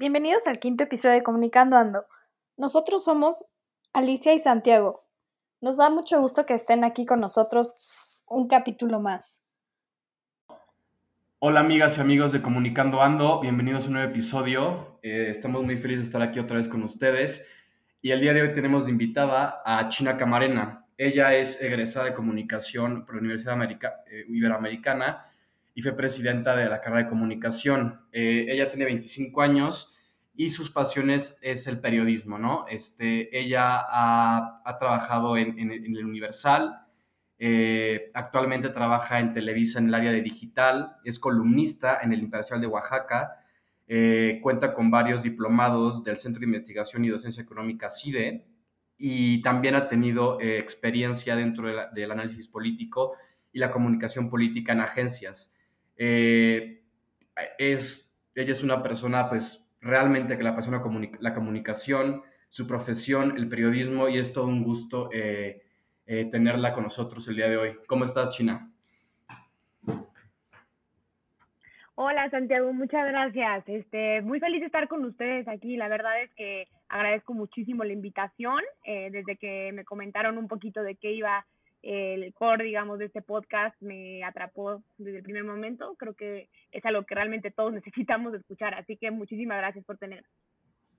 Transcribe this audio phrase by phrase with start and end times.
[0.00, 2.04] Bienvenidos al quinto episodio de Comunicando Ando.
[2.56, 3.44] Nosotros somos
[3.92, 5.02] Alicia y Santiago.
[5.60, 9.40] Nos da mucho gusto que estén aquí con nosotros un capítulo más.
[11.38, 14.98] Hola amigas y amigos de Comunicando Ando, bienvenidos a un nuevo episodio.
[15.04, 17.46] Eh, estamos muy felices de estar aquí otra vez con ustedes.
[18.02, 20.86] Y el día de hoy tenemos invitada a China Camarena.
[20.96, 25.27] Ella es egresada de comunicación por la Universidad America, eh, Iberoamericana
[25.78, 28.00] y fue presidenta de la carrera de comunicación.
[28.10, 29.94] Eh, ella tiene 25 años
[30.34, 32.66] y sus pasiones es el periodismo, ¿no?
[32.66, 36.80] Este, ella ha, ha trabajado en, en, en, el Universal,
[37.38, 42.60] eh, actualmente trabaja en Televisa en el área de digital, es columnista en el Imperial
[42.60, 43.44] de Oaxaca,
[43.86, 48.48] eh, cuenta con varios diplomados del Centro de Investigación y Docencia Económica CIDE
[48.96, 53.14] y también ha tenido eh, experiencia dentro de la, del análisis político
[53.52, 55.52] y la comunicación política en agencias.
[55.98, 56.82] Eh,
[57.58, 63.36] es, ella es una persona, pues, realmente que la apasiona comunica la comunicación, su profesión,
[63.36, 65.62] el periodismo, y es todo un gusto eh,
[66.06, 67.76] eh, tenerla con nosotros el día de hoy.
[67.86, 68.72] ¿Cómo estás, China?
[72.00, 73.64] Hola Santiago, muchas gracias.
[73.68, 75.76] Este, muy feliz de estar con ustedes aquí.
[75.76, 78.62] La verdad es que agradezco muchísimo la invitación.
[78.84, 81.44] Eh, desde que me comentaron un poquito de qué iba
[81.82, 85.94] el core, digamos, de este podcast me atrapó desde el primer momento.
[85.98, 90.24] Creo que es algo que realmente todos necesitamos escuchar, así que muchísimas gracias por tener.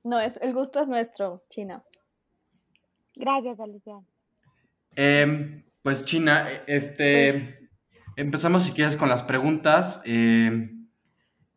[0.04, 1.84] No, es, el gusto es nuestro, China.
[3.16, 4.00] Gracias, Alicia.
[4.96, 7.70] Eh, pues China, este, pues,
[8.16, 10.02] empezamos si quieres con las preguntas.
[10.06, 10.72] Eh,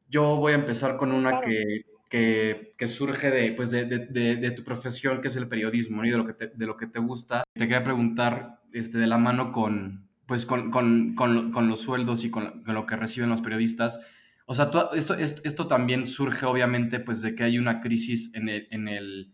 [0.09, 1.47] yo voy a empezar con una claro.
[1.47, 6.03] que, que, que, surge de, pues de, de, de, tu profesión, que es el periodismo,
[6.03, 6.09] ¿no?
[6.09, 7.45] y de lo que te, de lo que te gusta.
[7.55, 12.25] Te quería preguntar este, de la mano con, pues con, con, con, con los sueldos
[12.25, 14.01] y con, lo que reciben los periodistas.
[14.47, 18.49] O sea, tú, esto, esto también surge obviamente pues de que hay una crisis en
[18.49, 19.33] el, en el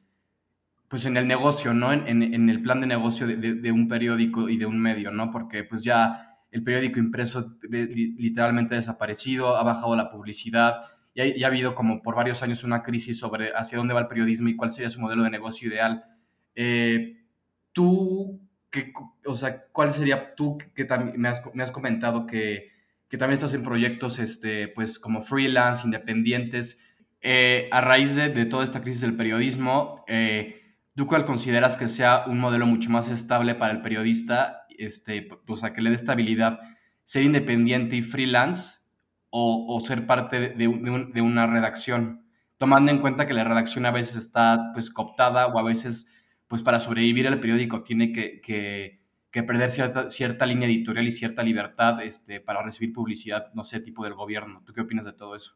[0.88, 1.93] pues en el negocio, ¿no?
[1.93, 4.81] En, en, en el plan de negocio de, de, de, un periódico y de un
[4.81, 5.31] medio, ¿no?
[5.31, 10.82] Porque pues ya el periódico impreso literalmente ha desaparecido, ha bajado la publicidad
[11.15, 14.00] y ha, y ha, habido como por varios años una crisis sobre hacia dónde va
[14.00, 16.04] el periodismo y cuál sería su modelo de negocio ideal.
[16.54, 17.19] Eh,
[17.72, 18.92] tú que,
[19.26, 22.70] o sea, ¿cuál sería tú que también me has, me has comentado que,
[23.08, 26.78] que, también estás en proyectos, este, pues como freelance, independientes,
[27.20, 30.62] eh, a raíz de, de, toda esta crisis del periodismo, eh,
[30.94, 35.56] ¿tú cuál consideras que sea un modelo mucho más estable para el periodista, este, o
[35.56, 36.60] sea, que le dé estabilidad,
[37.04, 38.78] ser independiente y freelance
[39.30, 42.24] o, o ser parte de, de, un, de, una redacción?
[42.58, 46.06] Tomando en cuenta que la redacción a veces está pues cooptada o a veces
[46.48, 48.98] pues para sobrevivir el periódico tiene que, que,
[49.31, 53.81] que perder cierta, cierta, línea editorial y cierta libertad este, para recibir publicidad, no sé,
[53.81, 54.62] tipo del gobierno.
[54.64, 55.54] ¿Tú qué opinas de todo eso?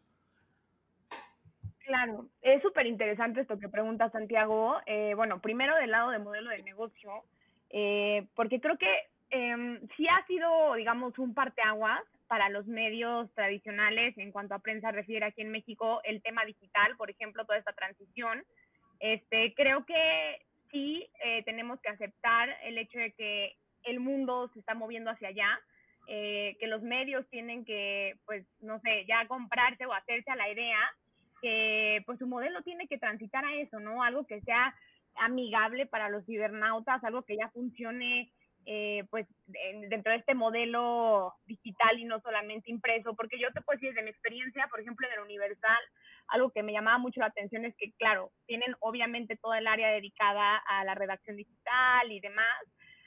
[1.78, 4.76] Claro, es súper interesante esto que pregunta Santiago.
[4.86, 7.24] Eh, bueno, primero del lado de modelo de negocio,
[7.70, 8.91] eh, porque creo que
[9.30, 14.91] eh, sí ha sido, digamos, un parteaguas para los medios tradicionales en cuanto a prensa
[14.91, 18.42] refiere aquí en México, el tema digital, por ejemplo, toda esta transición.
[19.00, 20.41] Este, creo que
[20.72, 23.53] sí eh, tenemos que aceptar el hecho de que
[23.84, 25.60] el mundo se está moviendo hacia allá,
[26.09, 30.50] eh, que los medios tienen que, pues, no sé, ya comprarse o hacerse a la
[30.50, 30.78] idea
[31.41, 34.03] que, pues, su modelo tiene que transitar a eso, ¿no?
[34.03, 34.75] Algo que sea
[35.16, 38.33] amigable para los cibernautas, algo que ya funcione,
[38.65, 39.27] eh, pues,
[39.89, 44.04] dentro de este modelo digital y no solamente impreso, porque yo te puedo decir desde
[44.04, 45.81] mi experiencia, por ejemplo, en el Universal,
[46.32, 49.91] algo que me llamaba mucho la atención es que, claro, tienen obviamente toda el área
[49.91, 52.59] dedicada a la redacción digital y demás,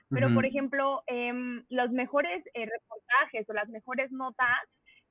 [0.09, 0.35] pero, uh -huh.
[0.35, 1.33] por ejemplo, eh,
[1.69, 4.57] los mejores eh, reportajes o las mejores notas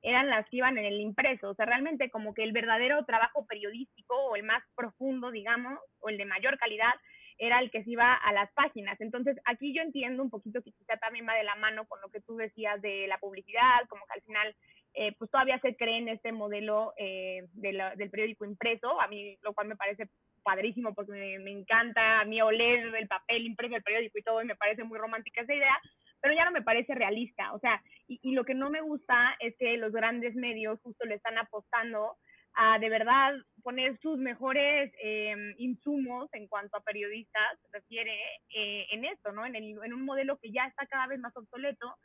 [0.03, 3.47] eran las que iban en el impreso, o sea, realmente como que el verdadero trabajo
[3.47, 6.93] periodístico o el más profundo, digamos, o el de mayor calidad,
[7.39, 9.01] era el que se iba a las páginas.
[9.01, 12.09] Entonces, aquí yo entiendo un poquito que quizá también va de la mano con lo
[12.11, 14.55] que tú decías de la publicidad, como que al final
[14.95, 19.53] eh, pues todavía se cree en este modelo eh, del periódico impreso, a mí lo
[19.53, 20.09] cual me parece
[20.43, 24.47] padrísimo porque me, encanta a mí oler el papel impreso del periódico y todo y
[24.47, 25.77] me parece muy romántica esa idea,
[26.21, 29.37] pero ya no me parece realista, o sea, y, y lo que no me gusta
[29.41, 32.17] es que los grandes medios justo le están apostando
[32.55, 38.17] a de verdad poner sus mejores eh, insumos en cuanto a periodistas, refiere
[38.55, 39.45] eh, en esto, ¿no?
[39.45, 41.97] En, el, en un modelo que ya está cada vez más obsoleto,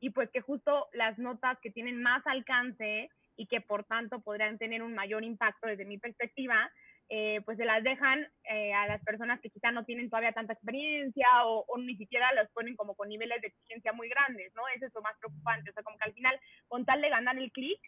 [0.00, 4.58] y pues que justo las notas que tienen más alcance y que por tanto podrían
[4.58, 6.70] tener un mayor impacto desde mi perspectiva,
[7.08, 10.54] eh, pues se las dejan eh, a las personas que quizá no tienen todavía tanta
[10.54, 14.62] experiencia o, o, ni siquiera las ponen como con niveles de exigencia muy grandes, ¿no?
[14.74, 17.38] Eso es lo más preocupante, o sea, como que al final, con tal de ganar
[17.38, 17.80] el clic,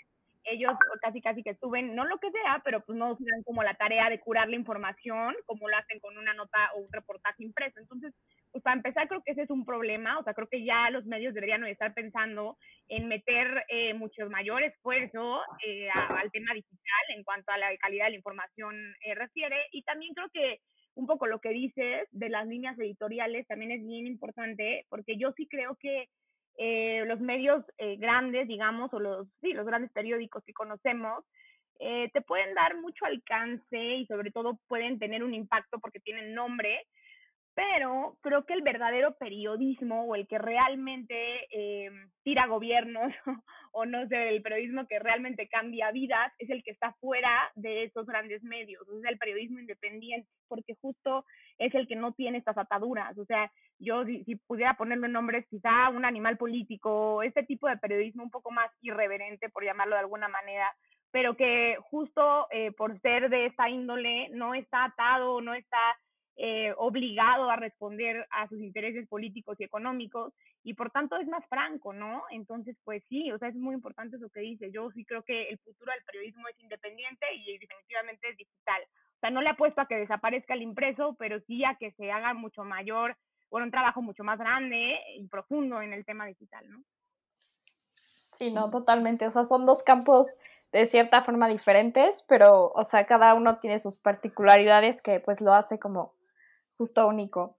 [0.51, 3.75] ellos casi casi que suben, no lo que sea, pero pues no dan como la
[3.75, 7.79] tarea de curar la información como lo hacen con una nota o un reportaje impreso.
[7.81, 8.15] Entonces,
[8.51, 11.05] pues para empezar creo que ese es un problema, o sea, creo que ya los
[11.07, 12.57] medios deberían estar pensando
[12.89, 18.07] en meter eh, mucho mayor esfuerzo eh, al tema digital en cuanto a la calidad
[18.07, 20.61] de la información eh, refiere y también creo que
[20.95, 25.33] un poco lo que dices de las líneas editoriales también es bien importante porque yo
[25.37, 26.09] sí creo que
[26.59, 31.25] eh, los medios eh, grandes, digamos, o los, sí, los grandes periódicos que conocemos,
[31.79, 36.35] eh, te pueden dar mucho alcance y sobre todo pueden tener un impacto porque tienen
[36.35, 36.85] nombre,
[37.59, 41.91] pero creo que el verdadero periodismo o el que realmente eh,
[42.23, 43.13] tira gobiernos
[43.73, 47.83] o no sé, el periodismo que realmente cambia vidas es el que está fuera de
[47.83, 51.25] esos grandes medios, es el periodismo independiente, porque justo
[51.59, 53.51] es el que no tiene estas ataduras, o sea,
[53.81, 58.53] yo si, pudiera ponerle nombres, quizá un animal político, este tipo de periodismo un poco
[58.53, 60.73] más irreverente, por llamarlo de alguna manera,
[61.11, 65.79] pero que justo eh, por ser de esta índole no está atado, no está
[66.41, 70.33] eh, obligado a responder a sus intereses políticos y económicos
[70.63, 72.23] y por tanto es más franco, ¿no?
[72.31, 74.71] Entonces, pues sí, o sea, es muy importante eso que dice.
[74.71, 78.83] Yo sí creo que el futuro del periodismo es independiente y definitivamente es digital.
[79.17, 82.13] O sea, no le apuesto a que desaparezca el impreso, pero sí a que se
[82.13, 83.17] haga mucho mayor,
[83.51, 86.85] bueno, un trabajo mucho más grande y profundo en el tema digital, ¿no?
[88.31, 89.27] Sí, no, totalmente.
[89.27, 90.37] O sea, son dos campos
[90.71, 95.53] de cierta forma diferentes, pero, o sea, cada uno tiene sus particularidades que pues lo
[95.53, 96.13] hace como
[96.79, 97.59] justo único.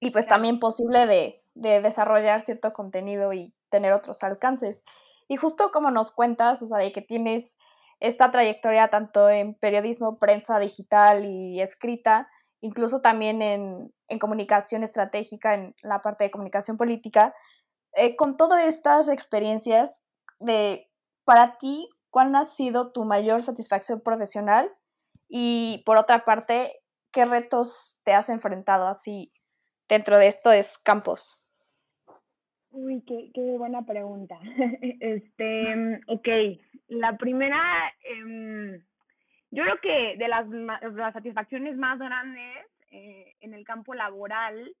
[0.00, 4.82] Y pues también posible de, de desarrollar cierto contenido y tener otros alcances.
[5.28, 7.56] Y justo como nos cuentas, o sea, de que tienes
[8.00, 12.28] esta trayectoria tanto en periodismo, prensa digital y escrita,
[12.60, 17.34] incluso también en, en comunicación estratégica, en la parte de comunicación política,
[17.94, 20.02] eh, con todas estas experiencias,
[20.40, 20.90] de,
[21.24, 24.70] para ti, ¿cuál ha sido tu mayor satisfacción profesional?
[25.28, 26.82] Y por otra parte,
[27.16, 29.32] ¿qué retos te has enfrentado así
[29.88, 31.50] dentro de estos campos?
[32.68, 34.38] Uy, qué, qué buena pregunta.
[35.00, 36.28] Este, ok,
[36.88, 37.58] la primera,
[38.04, 38.82] eh,
[39.50, 44.76] yo creo que de las, las satisfacciones más grandes eh, en el campo laboral,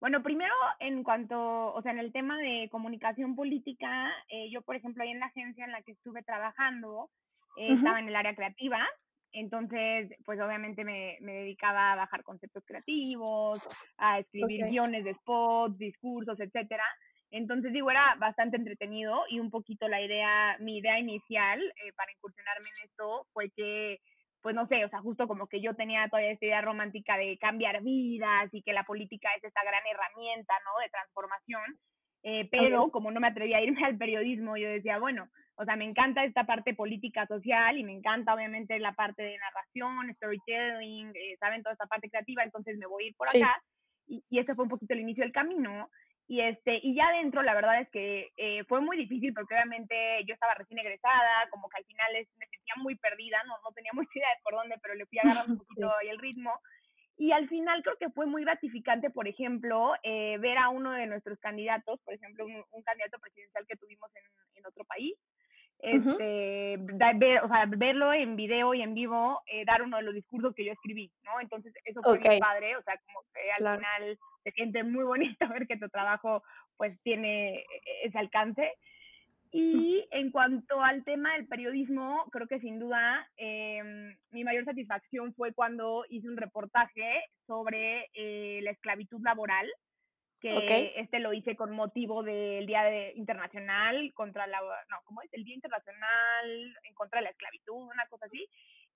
[0.00, 4.74] bueno, primero en cuanto, o sea, en el tema de comunicación política, eh, yo, por
[4.74, 7.08] ejemplo, ahí en la agencia en la que estuve trabajando,
[7.56, 7.76] eh, uh -huh.
[7.76, 8.84] estaba en el área creativa
[9.32, 13.60] entonces, pues obviamente me, me, dedicaba a bajar conceptos creativos,
[13.98, 14.72] a escribir okay.
[14.72, 16.84] guiones de spots, discursos, etcétera.
[17.30, 22.12] Entonces, digo, era bastante entretenido y un poquito la idea, mi idea inicial eh, para
[22.12, 24.00] incursionarme en esto fue que,
[24.40, 27.36] pues no sé, o sea, justo como que yo tenía todavía esta idea romántica de
[27.38, 30.80] cambiar vidas y que la política es esta gran herramienta, ¿no?
[30.82, 31.78] De transformación.
[32.22, 32.92] Eh, pero okay.
[32.92, 35.28] como no me atrevía a irme al periodismo, yo decía, bueno,
[35.58, 39.38] o sea, me encanta esta parte política social y me encanta obviamente la parte de
[39.38, 43.42] narración, storytelling, eh, saben, toda esta parte creativa, entonces me voy a ir por sí.
[43.42, 43.60] acá
[44.06, 45.90] y, y ese fue un poquito el inicio del camino.
[46.28, 49.94] Y, este, y ya dentro, la verdad es que eh, fue muy difícil porque obviamente
[50.26, 53.72] yo estaba recién egresada, como que al final es, me sentía muy perdida, no, no
[53.72, 56.08] tenía mucha idea de por dónde, pero le fui agarrando un poquito sí.
[56.08, 56.52] el ritmo.
[57.16, 61.06] Y al final creo que fue muy gratificante, por ejemplo, eh, ver a uno de
[61.06, 64.22] nuestros candidatos, por ejemplo, un, un candidato presidencial que tuvimos en,
[64.58, 65.16] en otro país,
[65.78, 67.18] este, uh -huh.
[67.18, 70.54] ver, o sea, verlo en video y en vivo, eh, dar uno de los discursos
[70.54, 71.40] que yo escribí, ¿no?
[71.40, 72.30] Entonces, eso fue okay.
[72.32, 73.78] muy padre, o sea, como que al claro.
[73.78, 76.42] final se siente muy bonito ver que tu trabajo,
[76.76, 77.64] pues, tiene
[78.02, 78.72] ese alcance.
[79.50, 85.32] Y en cuanto al tema del periodismo, creo que sin duda eh, mi mayor satisfacción
[85.32, 89.66] fue cuando hice un reportaje sobre eh, la esclavitud laboral
[90.40, 90.92] que okay.
[90.96, 95.32] este lo hice con motivo del Día de, Internacional contra la, no, ¿cómo es?
[95.32, 98.48] El Día Internacional en contra de la esclavitud, una cosa así.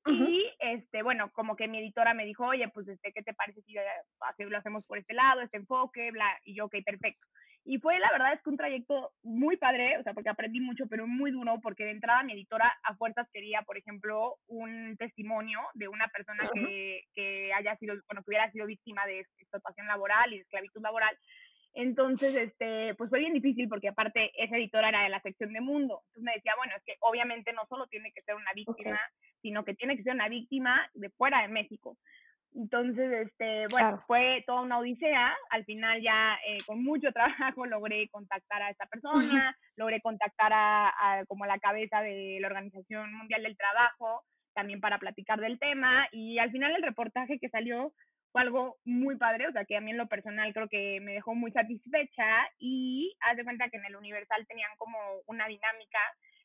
[0.05, 0.31] Uh -huh.
[0.31, 3.63] Y, este, bueno, como que mi editora me dijo, oye, pues, este, ¿qué te parece
[3.63, 6.41] si lo hacemos por este lado, este enfoque, bla?
[6.45, 7.27] Y yo, ok, perfecto.
[7.65, 10.87] Y fue, la verdad, es que un trayecto muy padre, o sea, porque aprendí mucho,
[10.89, 15.61] pero muy duro, porque de entrada mi editora a fuerzas quería, por ejemplo, un testimonio
[15.75, 16.67] de una persona uh -huh.
[16.67, 20.83] que, que haya sido, bueno, que hubiera sido víctima de explotación laboral y de esclavitud
[20.83, 21.17] laboral.
[21.75, 25.61] Entonces, este, pues fue bien difícil porque aparte esa editora era de la sección de
[25.61, 26.03] mundo.
[26.09, 29.41] Entonces me decía, bueno, es que obviamente no solo tiene que ser una víctima, okay.
[29.41, 31.97] sino que tiene que ser una víctima de fuera de México.
[32.55, 33.99] Entonces, este, bueno, claro.
[34.07, 35.35] fue toda una odisea.
[35.51, 40.89] Al final ya eh, con mucho trabajo logré contactar a esta persona, logré contactar a,
[40.89, 44.23] a, como la cabeza de la Organización Mundial del Trabajo,
[44.55, 46.07] también para platicar del tema.
[46.13, 47.93] Y al final el reportaje que salió
[48.33, 51.13] fue algo muy padre, o sea, que a mí en lo personal creo que me
[51.13, 55.99] dejó muy satisfecha y haz de cuenta que en el Universal tenían como una dinámica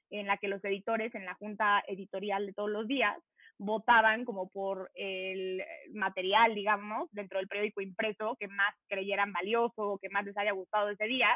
[0.09, 3.17] en la que los editores en la junta editorial de todos los días
[3.57, 9.97] votaban como por el material, digamos, dentro del periódico impreso que más creyeran valioso o
[9.97, 11.29] que más les haya gustado ese día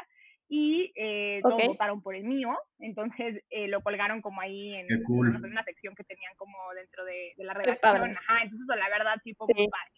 [0.48, 5.64] y eh, todos votaron por el mío, entonces eh, lo colgaron como ahí en, una
[5.64, 8.10] sección que tenían como dentro de, la redacción.
[8.10, 9.92] Ajá, entonces la verdad sí fue muy padre.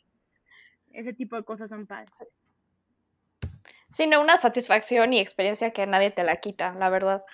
[0.93, 2.13] Ese tipo de cosas son padres.
[3.89, 7.25] Sino una satisfacción y experiencia que nadie te la quita, la verdad.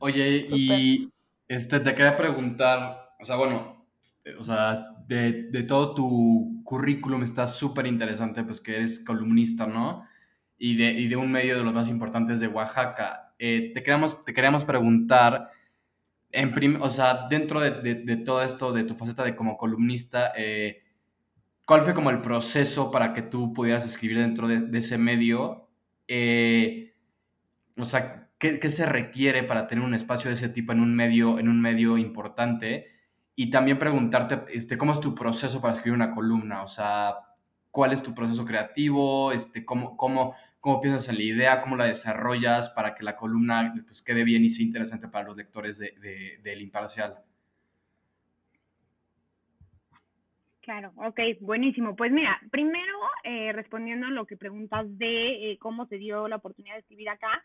[0.00, 1.08] Oye, y
[1.54, 7.22] este, te quería preguntar, o sea, bueno, este, o sea, de, de todo tu currículum
[7.24, 10.04] está súper interesante, pues que eres columnista, ¿no?
[10.60, 13.32] y de, y de un medio de los más importantes de Oaxaca.
[13.38, 15.50] Eh, te, queríamos, te queríamos preguntar,
[16.30, 20.82] en o sea, dentro de, de, todo esto, de tu faceta de como columnista, eh,
[21.64, 25.66] ¿cuál fue como el proceso para que tú pudieras escribir dentro de, ese medio?
[26.06, 26.92] Eh,
[27.78, 30.96] o sea, ¿qué, ¿qué, se requiere para tener un espacio de ese tipo en un
[30.96, 32.90] medio, en un medio importante?
[33.36, 36.62] Y también preguntarte, este, ¿cómo es tu proceso para escribir una columna?
[36.64, 37.14] O sea,
[37.70, 39.30] ¿cuál es tu proceso creativo?
[39.32, 43.72] Este, ¿cómo, cómo, cómo piensas en la idea, cómo la desarrollas para que la columna
[43.86, 47.18] pues, quede bien y sea interesante para los lectores del de, de, Imparcial.
[50.60, 51.96] Claro, ok, buenísimo.
[51.96, 56.36] Pues mira, primero eh, respondiendo a lo que preguntas de eh, cómo se dio la
[56.36, 57.42] oportunidad de escribir acá,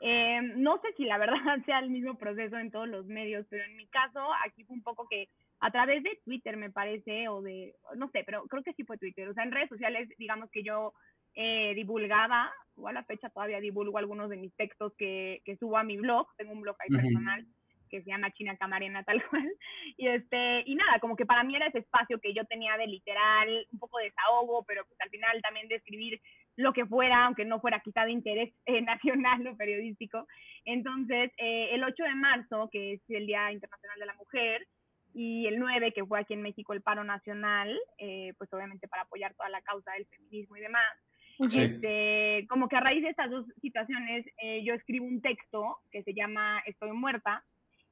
[0.00, 1.36] eh, no sé si la verdad
[1.66, 4.82] sea el mismo proceso en todos los medios, pero en mi caso aquí fue un
[4.82, 5.28] poco que
[5.60, 8.98] a través de Twitter me parece, o de, no sé, pero creo que sí fue
[8.98, 10.92] Twitter, o sea, en redes sociales, digamos que yo
[11.34, 15.78] eh, divulgaba, o a la fecha todavía divulgo algunos de mis textos que, que subo
[15.78, 17.46] a mi blog, tengo un blog ahí personal
[17.88, 19.50] que se llama China Camarena tal cual,
[19.96, 22.86] y este, y nada, como que para mí era ese espacio que yo tenía de
[22.86, 26.20] literal, un poco de desahogo, pero pues al final también de escribir
[26.56, 30.26] lo que fuera, aunque no fuera quizá de interés eh, nacional o periodístico.
[30.64, 34.66] Entonces, eh, el 8 de marzo, que es el Día Internacional de la Mujer,
[35.14, 37.74] y el 9, que fue aquí en México el paro nacional,
[38.36, 40.84] pues obviamente para apoyar toda la causa del feminismo y demás,
[41.38, 46.02] este, como que a raíz de estas dos situaciones, eh, yo escribo un texto que
[46.02, 47.44] se llama Estoy muerta,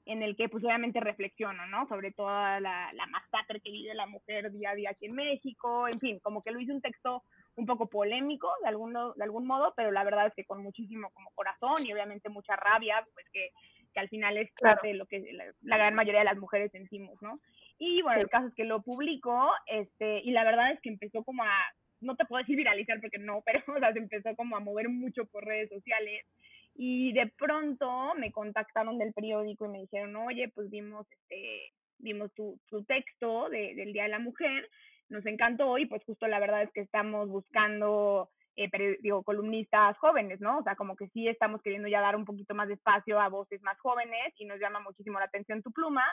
[0.06, 1.86] en el que pues obviamente reflexiono, ¿no?
[1.88, 5.88] Sobre toda la, la, masacre que vive la mujer día a día aquí en México,
[5.88, 7.22] en fin, como que lo hice un texto
[7.56, 11.08] un poco polémico de algún, de algún modo, pero la verdad es que con muchísimo
[11.14, 13.50] como corazón y obviamente mucha rabia, pues que,
[13.92, 15.24] que al final es parte de lo que
[15.62, 17.34] la, gran mayoría de las mujeres sentimos, ¿no?
[17.78, 21.22] Y bueno, el caso es que lo publico, este, y la verdad es que empezó
[21.22, 21.52] como a
[22.00, 24.88] no te puedo decir viralizar porque no, pero o sea, se empezó como a mover
[24.88, 26.26] mucho por redes sociales
[26.74, 32.32] y de pronto me contactaron del periódico y me dijeron, oye, pues vimos, este, vimos
[32.34, 34.68] tu, tu texto de, del Día de la Mujer,
[35.08, 38.70] nos encantó y pues justo la verdad es que estamos buscando eh,
[39.02, 40.58] digo, columnistas jóvenes, ¿no?
[40.58, 43.28] O sea, como que sí estamos queriendo ya dar un poquito más de espacio a
[43.28, 46.04] voces más jóvenes y nos llama muchísimo la atención tu pluma.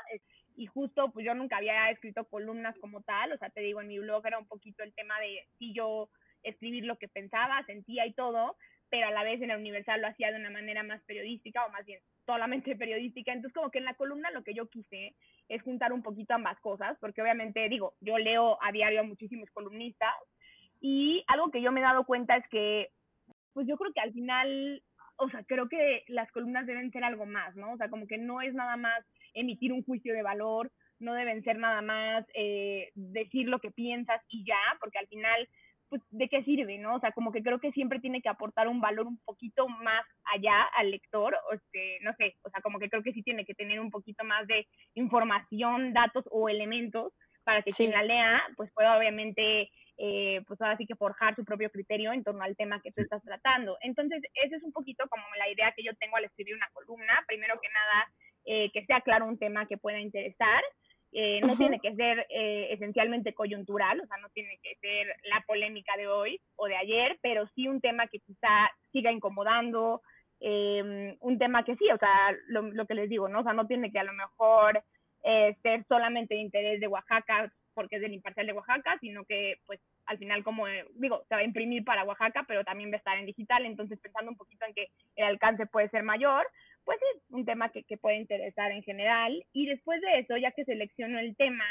[0.56, 3.90] Y justo, pues yo nunca había escrito columnas como tal, o sea, te digo, en
[3.90, 6.10] mi blog era un poquito el tema de si yo
[6.42, 8.58] escribir lo que pensaba, sentía y todo,
[8.92, 11.72] pero a la vez en el Universal lo hacía de una manera más periodística o
[11.72, 13.32] más bien solamente periodística.
[13.32, 15.16] Entonces, como que en la columna lo que yo quise
[15.50, 19.50] es juntar un poquito ambas cosas, porque obviamente, digo, yo leo a diario a muchísimos
[19.52, 20.14] columnistas
[20.82, 22.90] y algo que yo me he dado cuenta es que,
[23.54, 24.84] pues yo creo que al final,
[25.18, 27.72] o sea, creo que las columnas deben ser algo más, ¿no?
[27.74, 30.70] O sea, como que no es nada más emitir un juicio de valor,
[31.00, 35.48] no deben ser nada más eh, decir lo que piensas y ya, porque al final,
[35.92, 36.96] pues, ¿de qué sirve, no?
[36.96, 40.06] O sea, como que creo que siempre tiene que aportar un valor un poquito más
[40.34, 43.44] allá al lector, o este, no sé, o sea, como que creo que sí tiene
[43.44, 47.12] que tener un poquito más de información, datos o elementos
[47.44, 51.44] para que quien la lea, pues pueda obviamente eh, pues ahora sí que forjar su
[51.44, 53.78] propio criterio en torno al tema que tú estás tratando.
[53.82, 57.24] Entonces, esa es un poquito como la idea que yo tengo al escribir una columna.
[57.28, 58.12] Primero que nada,
[58.46, 60.64] eh, que sea claro un tema que pueda interesar.
[61.14, 65.96] Eh, no tiene que ser esencialmente coyuntural, o sea, no tiene que ser la polémica
[65.98, 70.02] de hoy o de ayer, pero sí un tema que quizá siga incomodando,
[70.40, 73.42] un tema que sí, o sea, lo, lo, que les digo, ¿no?
[73.42, 74.82] O sea, no tiene que a lo mejor
[75.62, 79.80] ser solamente de interés de Oaxaca, porque es del imparcial de Oaxaca, sino que pues
[80.06, 82.98] al final como eh, digo, se va a imprimir para Oaxaca, pero también va a
[82.98, 86.46] estar en digital, entonces pensando un poquito en que el alcance puede ser mayor,
[86.84, 89.46] pues es un tema que, puede interesar en general.
[89.54, 91.66] Y después de eso, ya que selecciono el tema,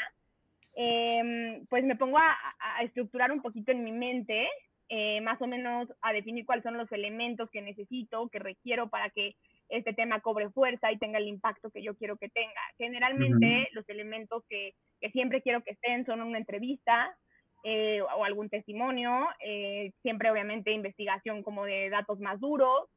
[0.76, 4.48] eh, pues me pongo a, a, estructurar un poquito en mi mente,
[4.88, 9.10] eh, más o menos a definir cuáles son los elementos que necesito, que requiero para
[9.10, 9.36] que
[9.70, 12.60] este tema cobre fuerza y tenga el impacto que yo quiero que tenga.
[12.76, 17.16] Generalmente los elementos que, que, siempre quiero que estén son una entrevista
[17.64, 22.88] eh, o algún testimonio, eh, siempre obviamente investigación como de datos más duros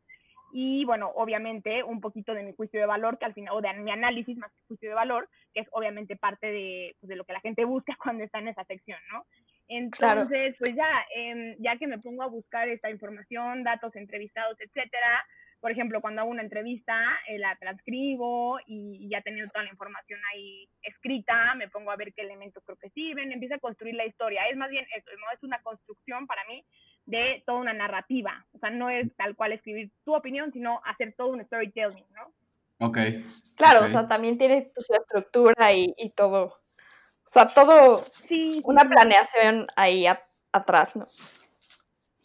[0.56, 3.74] y bueno, obviamente un poquito de mi juicio de valor, que al final, o de
[3.74, 7.26] mi análisis más que juicio de valor, que es obviamente parte de, pues, de lo
[7.26, 9.26] que la gente busca cuando está en esa sección, ¿no?
[9.68, 15.26] Entonces, pues ya, eh, ya que me pongo a buscar esta información, datos, entrevistados, etcétera,
[15.64, 16.94] por ejemplo, cuando hago una entrevista,
[17.26, 22.14] eh, la transcribo y, ya teniendo toda la información ahí escrita, me pongo a ver
[22.14, 24.46] qué elementos creo que sirven, empiezo a construir la historia.
[24.52, 25.32] Es más bien eso, ¿no?
[25.34, 26.66] Es una construcción para mí
[27.06, 28.46] de toda una narrativa.
[28.52, 32.86] O sea, no es tal cual escribir tu opinión, sino hacer todo un storytelling, ¿no?
[32.86, 32.98] Ok.
[33.56, 36.48] Claro, o sea, también tiene su estructura y, y todo.
[36.48, 36.60] O
[37.24, 40.08] sea, todo sí, una planeación ahí
[40.52, 41.06] atrás, ¿no?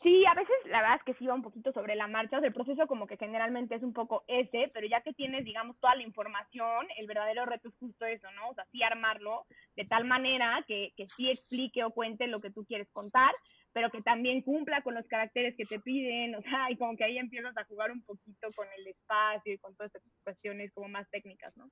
[0.00, 2.40] Sí, a veces la verdad es que sí va un poquito sobre la marcha, o
[2.40, 5.76] sea, el proceso como que generalmente es un poco ese, pero ya que tienes, digamos,
[5.80, 8.50] toda la información, el verdadero reto es justo eso, ¿no?
[8.50, 12.52] O sea, sí armarlo de tal manera que, que sí explique o cuente lo que
[12.52, 13.32] tú quieres contar,
[13.72, 17.04] pero que también cumpla con los caracteres que te piden, o sea, y como que
[17.04, 20.88] ahí empiezas a jugar un poquito con el espacio y con todas estas cuestiones como
[20.88, 21.68] más técnicas, ¿no?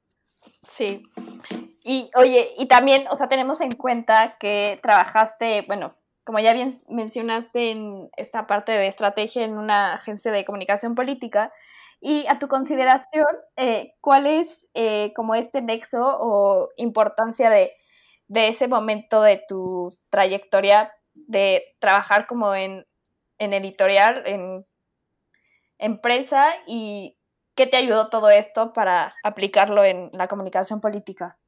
[0.68, 1.04] Sí.
[1.84, 6.72] Y oye, y también, o sea, tenemos en cuenta que trabajaste, bueno, como ya bien
[6.88, 11.52] mencionaste en esta parte de estrategia en una agencia de comunicación política,
[12.00, 17.72] y a tu consideración, eh, ¿cuál es eh, como este nexo o importancia de,
[18.28, 22.84] ese momento de tu trayectoria de trabajar como en,
[23.38, 24.66] en editorial, en
[25.78, 27.16] empresa y
[27.54, 31.38] qué te ayudó todo esto para aplicarlo en la comunicación política?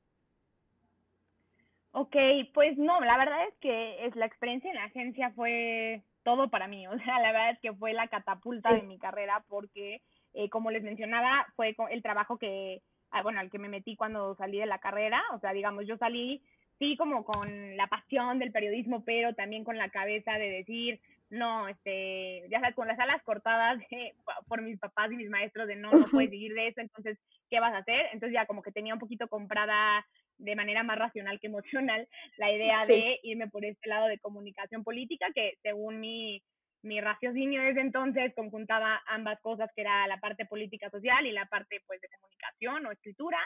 [2.00, 2.14] Ok,
[2.54, 6.68] pues no, la verdad es que es la experiencia en la agencia fue todo para
[6.68, 10.00] mí, o sea, la verdad es que fue la catapulta de mi carrera porque,
[10.32, 14.36] eh, como les mencionaba, fue el trabajo que, ah, bueno, al que me metí cuando
[14.36, 16.40] salí de la carrera, o sea, digamos, yo salí
[16.78, 21.00] sí como con la pasión del periodismo, pero también con la cabeza de decir,
[21.30, 23.76] no, este, ya sabes, con las alas cortadas
[24.46, 27.18] por mis papás y mis maestros de no, no puedes seguir de eso, entonces,
[27.50, 28.06] ¿qué vas a hacer?
[28.12, 30.06] Entonces ya como que tenía un poquito comprada
[30.38, 34.84] de manera más racional que emocional la idea de irme por este lado de comunicación
[34.84, 36.42] política, que según mi,
[36.82, 41.46] mi raciocinio desde entonces conjuntaba ambas cosas, que era la parte política social y la
[41.46, 43.38] parte pues de comunicación o escritura.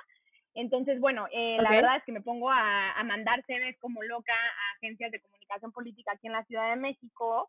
[0.55, 4.35] Entonces, bueno, eh, la verdad es que me pongo a, a mandar CVs como loca
[4.35, 7.49] a agencias de comunicación política aquí en la Ciudad de México.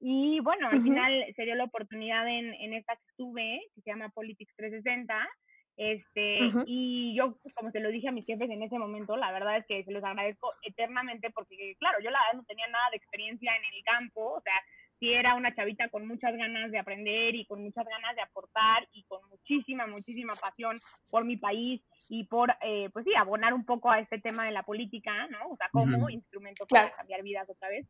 [0.00, 3.90] Y bueno, al final se dio la oportunidad en, en esta que estuve, que se
[3.90, 5.28] llama Politics 360,
[5.76, 9.56] este, y yo, como se lo dije a mis jefes en ese momento, la verdad
[9.56, 12.96] es que se los agradezco eternamente porque, claro, yo la verdad no tenía nada de
[12.96, 14.54] experiencia en el campo, o sea,
[15.00, 18.86] sí era una chavita con muchas ganas de aprender y con muchas ganas de aportar
[18.92, 23.64] y con muchísima, muchísima pasión por mi país y por, eh, pues sí, abonar un
[23.64, 25.48] poco a este tema de la política, ¿no?
[25.50, 27.86] O sea, como instrumento para cambiar vidas otra vez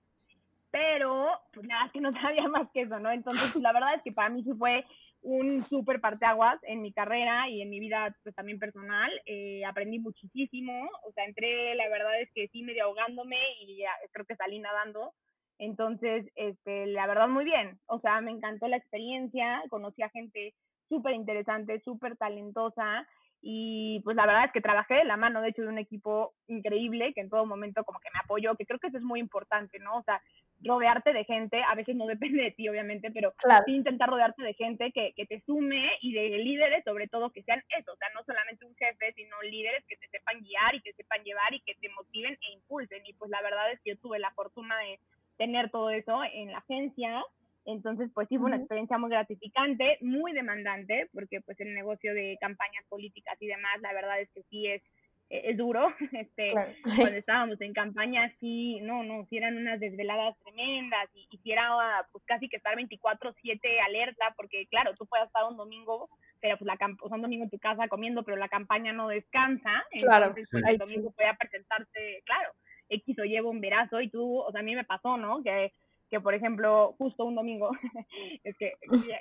[0.75, 3.13] pero pues nada, es que no sabía más que eso, ¿no?
[3.13, 4.85] Entonces, la verdad es que para mí sí fue
[5.25, 9.11] un súper parteaguas en mi carrera y en mi vida pues también personal.
[9.27, 13.91] Eh, aprendí muchísimo, o sea, entré, la verdad es que sí, medio ahogándome y ya,
[14.13, 15.13] creo que salí nadando.
[15.59, 17.79] Entonces, este, la verdad, muy bien.
[17.87, 20.55] O sea, me encantó la experiencia, conocí a gente
[20.89, 23.07] súper interesante, súper talentosa
[23.47, 26.33] y pues la verdad es que trabajé de la mano, de hecho, de un equipo
[26.47, 29.21] increíble que en todo momento como que me apoyó, que creo que eso es muy
[29.21, 29.99] importante, ¿no?
[29.99, 30.23] O sea,
[30.63, 33.35] rodearte de gente, a veces no depende de ti, obviamente, pero
[33.67, 37.43] sí intentar rodearte de gente que, que te sume y de líderes, sobre todo, que
[37.43, 40.81] sean eso, o sea, no solamente un jefe, sino líderes que te sepan guiar y
[40.81, 43.05] que sepan llevar y que te motiven e impulsen.
[43.05, 44.99] Y pues la verdad es que yo tuve la fortuna de
[45.37, 47.23] tener todo eso en la agencia
[47.65, 52.37] entonces, pues sí fue una experiencia muy gratificante, muy demandante, porque pues el negocio de
[52.41, 54.83] campañas políticas y demás, la verdad es que sí es,
[55.31, 55.89] e-, es duro.
[56.13, 61.53] Este, Cuando estábamos en campaña, sí, no, no, sí eran unas desveladas tremendas y, y
[61.53, 61.71] era
[62.13, 66.09] pues casi que estar 24/7 alerta, porque claro, tú puedes estar un domingo,
[66.41, 69.09] pero pues la o sea, un domingo en tu casa comiendo, pero la campaña no
[69.09, 72.53] descansa, entonces pues, el domingo puede presentarse, claro,
[72.91, 75.43] X o Y bomberazo y tú, o sea, a mí me pasó, ¿no?
[75.43, 75.73] Que
[76.11, 77.71] que por ejemplo, justo un domingo,
[78.45, 78.75] es que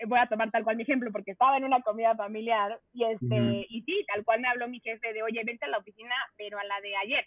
[0.07, 3.65] voy a tomar tal cual mi ejemplo porque estaba en una comida familiar y este,
[3.69, 6.59] y sí, tal cual me habló mi jefe de, oye, vente a la oficina, pero
[6.59, 7.25] a la de ayer.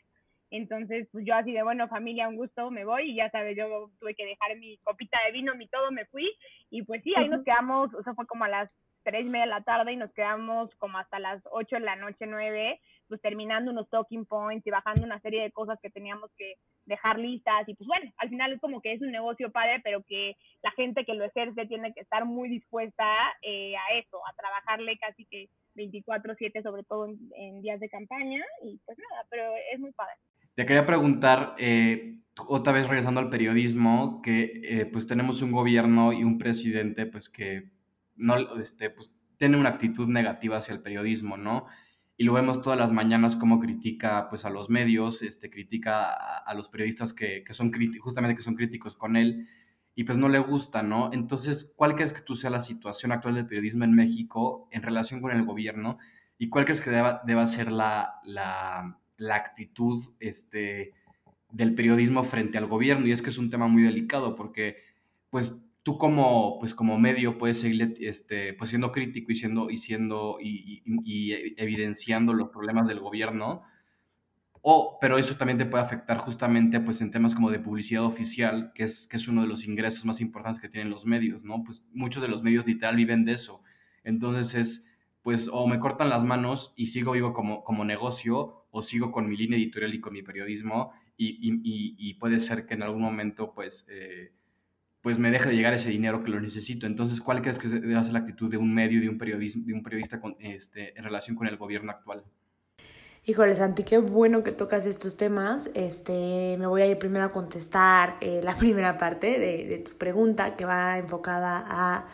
[0.50, 3.90] Entonces, pues yo así de, bueno, familia, un gusto, me voy y ya sabes, yo
[3.98, 6.36] tuve que dejar mi copita de vino, mi todo, me fui
[6.70, 9.46] y pues sí, ahí nos quedamos, o sea, fue como a las tres y media
[9.46, 13.20] de la tarde y nos quedamos como hasta las ocho de la noche, nueve, pues
[13.20, 17.68] terminando unos talking points y bajando una serie de cosas que teníamos que dejar listas
[17.68, 20.70] y pues bueno, al final es como que es un negocio padre, pero que la
[20.72, 23.04] gente que lo ejerce tiene que estar muy dispuesta
[23.42, 28.78] eh, a eso, a trabajarle casi que 24/7, sobre todo en, días de campaña y
[28.84, 30.14] pues nada, pero es muy padre.
[30.54, 36.12] Te quería preguntar, eh, otra vez regresando al periodismo, que eh, pues tenemos un gobierno
[36.12, 37.70] y un presidente pues que
[38.16, 41.66] no, este, pues tiene una actitud negativa hacia el periodismo, ¿no?
[42.16, 46.54] Y lo vemos todas las mañanas como critica pues a los medios, este, critica a,
[46.54, 49.46] los periodistas que, que son justamente que son críticos con él
[49.98, 51.10] y pues no le gusta, ¿no?
[51.12, 55.22] Entonces, ¿cuál crees que tú sea la situación actual del periodismo en México en relación
[55.22, 55.98] con el gobierno?
[56.36, 60.92] ¿Y cuál crees que deba, deba ser la, la, la actitud este,
[61.50, 63.06] del periodismo frente al gobierno?
[63.06, 64.76] Y es que es un tema muy delicado porque
[65.30, 65.54] pues
[65.86, 70.38] tú como, pues como medio puedes seguir este, pues siendo crítico y siendo, y siendo
[70.40, 70.82] y,
[71.56, 73.62] evidenciando los problemas del gobierno,
[74.62, 78.72] o, pero eso también te puede afectar justamente pues en temas como de publicidad oficial,
[78.74, 81.62] que es, que es uno de los ingresos más importantes que tienen los medios, ¿no?
[81.62, 83.62] Pues muchos de los medios literal viven de eso.
[84.02, 84.84] Entonces es,
[85.22, 89.28] pues, o me cortan las manos y sigo vivo como, como negocio, o sigo con
[89.28, 91.38] mi línea editorial y con mi periodismo, y,
[91.96, 94.32] y puede ser que en algún momento, pues, eh,
[95.02, 96.86] pues me deje de llegar ese dinero que lo necesito.
[96.86, 99.72] Entonces, ¿cuál crees que debe ser la actitud de un medio, de un, periodista, de
[99.72, 102.24] un periodista con, este, en relación con el gobierno actual?
[103.24, 105.70] Híjole, Santi, qué bueno que tocas estos temas.
[105.74, 109.96] Este, me voy a ir primero a contestar eh, la primera parte de, de, tu
[109.98, 112.06] pregunta, que va enfocada a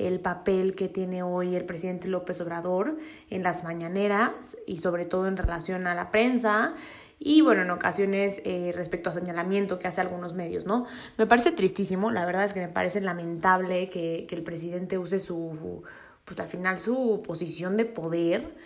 [0.00, 2.96] el papel que tiene hoy el presidente López Obrador
[3.28, 6.74] en las mañaneras y sobre todo en relación a la prensa
[7.22, 10.86] y bueno, en ocasiones eh, respecto a señalamiento que hace algunos medios, ¿no?
[11.18, 15.82] Me parece tristísimo, la verdad es que me parece lamentable que, el presidente use su,
[16.24, 18.56] pues al final su posición de poder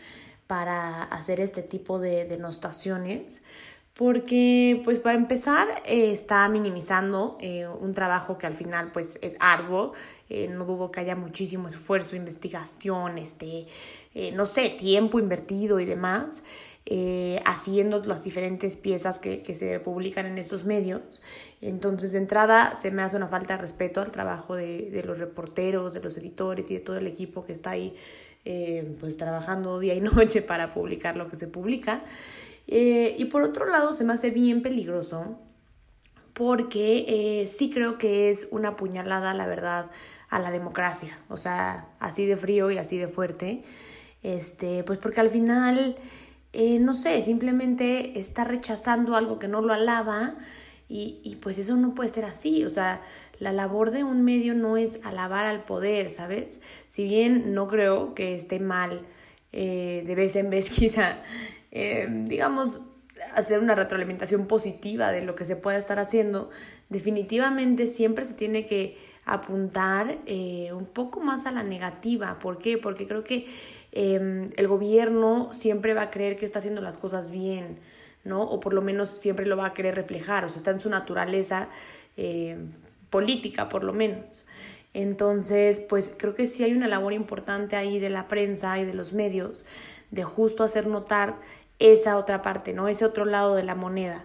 [0.47, 3.43] para hacer este tipo de denostaciones,
[3.93, 9.37] porque pues para empezar eh, está minimizando eh, un trabajo que al final pues es
[9.41, 9.95] arduo,
[10.51, 13.67] no dudo que haya muchísimo esfuerzo, investigación, este,
[14.33, 16.43] no sé, tiempo invertido y demás.
[16.87, 21.23] Eh, haciendo las diferentes piezas que, se publican en estos medios.
[21.63, 25.95] Entonces, de entrada, se me hace una falta de respeto al trabajo de, los reporteros,
[25.95, 27.97] de los editores y de todo el equipo que está ahí
[28.45, 32.05] eh, pues trabajando día y noche para publicar lo que se publica.
[32.67, 35.39] Eh, y por otro lado, se me hace bien peligroso
[36.35, 39.91] porque sí creo que es una puñalada, la verdad,
[40.29, 41.19] a la democracia.
[41.31, 43.63] O sea, así de frío y así de fuerte.
[44.23, 45.97] Este, pues porque al final
[46.55, 50.37] eh, no sé, simplemente está rechazando algo que no lo alaba
[50.89, 53.03] y, y pues eso no puede ser así, o sea,
[53.39, 56.61] la labor de un medio no es alabar al poder, ¿sabes?
[56.89, 59.07] Si bien no creo que esté mal
[59.57, 61.19] eh, de vez en vez quizá,
[61.71, 62.81] eh, digamos,
[63.35, 66.51] hacer una retroalimentación positiva de lo que se pueda estar haciendo,
[66.89, 72.39] definitivamente siempre se tiene que apuntar un poco más a la negativa.
[72.39, 72.79] ¿Por qué?
[72.79, 73.47] Porque creo que
[73.97, 77.79] Em, el gobierno siempre va a creer que está haciendo las cosas bien,
[78.25, 78.43] ¿no?
[78.43, 80.91] O por lo menos siempre lo va a querer reflejar, o sea, está en su
[80.91, 81.69] naturaleza
[82.17, 82.73] em,
[83.09, 84.47] política, por lo menos.
[84.95, 88.95] Entonces, pues creo que sí hay una labor importante ahí de la prensa y de
[88.95, 89.65] los medios
[90.11, 91.37] de justo hacer notar
[91.79, 92.89] esa otra parte, ¿no?
[92.89, 94.25] Ese otro lado de la moneda.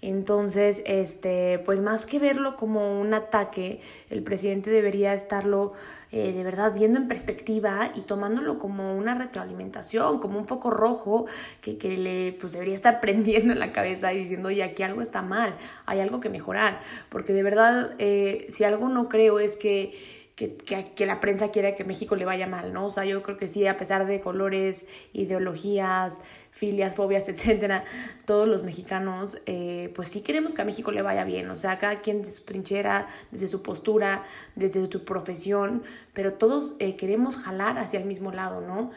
[0.00, 3.80] Entonces, este, pues más que verlo como un ataque,
[4.10, 5.72] el presidente debería estarlo
[6.12, 11.26] eh, de verdad viendo en perspectiva y tomándolo como una retroalimentación, como un foco rojo
[11.60, 15.02] que, que le pues debería estar prendiendo en la cabeza y diciendo, oye, aquí algo
[15.02, 19.56] está mal, hay algo que mejorar, porque de verdad, eh, si algo no creo es
[19.56, 22.86] que que, que, la prensa quiere que México le vaya mal, ¿no?
[22.86, 26.16] O sea, yo creo que sí, a pesar de colores, ideologías,
[26.52, 27.82] filias, fobias, etcétera,
[28.24, 31.80] todos los mexicanos, eh, pues sí queremos que a México le vaya bien, o sea,
[31.80, 34.24] cada quien desde su trinchera, desde su postura,
[34.54, 38.92] desde su profesión, pero todos eh, queremos jalar hacia el mismo lado, ¿no?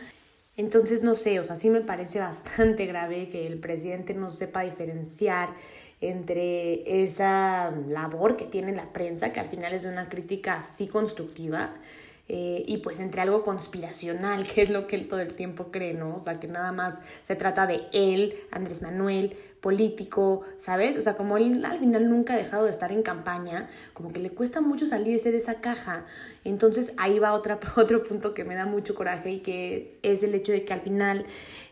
[0.58, 4.62] Entonces, no sé, o sea, sí me parece bastante grave que el presidente no sepa
[4.62, 5.50] diferenciar
[6.02, 11.76] entre esa labor que tiene la prensa, que al final es una crítica así constructiva,
[12.28, 15.94] eh, y pues entre algo conspiracional, que es lo que él todo el tiempo cree,
[15.94, 16.16] ¿no?
[16.16, 20.98] O sea, que nada más se trata de él, Andrés Manuel, político, ¿sabes?
[20.98, 24.18] O sea, como él al final nunca ha dejado de estar en campaña, como que
[24.18, 26.06] le cuesta mucho salirse de esa caja.
[26.44, 30.34] Entonces ahí va otra, otro punto que me da mucho coraje y que es el
[30.34, 31.26] hecho de que al final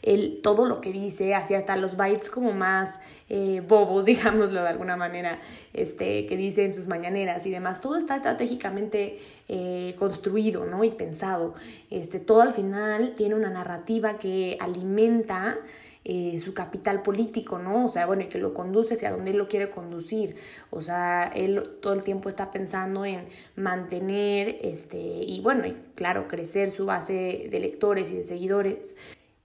[0.04, 4.69] él todo lo que dice, así hasta los bytes como más eh, bobos, digámoslo de
[4.69, 5.39] alguna manera,
[5.73, 10.84] este, que dice en sus mañaneras y demás, todo está estratégicamente eh, construido, ¿no?
[10.84, 11.56] Y pensado.
[11.89, 15.58] Este, todo al final tiene una narrativa que alimenta
[16.06, 17.86] eh, su capital político, ¿no?
[17.86, 20.36] O sea, bueno, que lo conduce hacia donde él lo quiere conducir.
[20.70, 26.28] O sea, él todo el tiempo está pensando en mantener, este, y bueno, y claro,
[26.28, 28.96] crecer su base de lectores y de seguidores.